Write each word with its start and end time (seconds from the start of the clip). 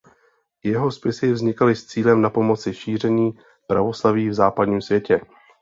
Jeho 0.63 0.91
spisy 0.91 1.31
vznikaly 1.33 1.75
s 1.75 1.85
cílem 1.85 2.21
napomoci 2.21 2.73
šíření 2.73 3.39
pravoslaví 3.67 4.29
v 4.29 4.33
západním 4.33 4.81
světě. 4.81 5.21